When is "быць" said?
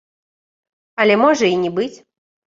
1.79-1.93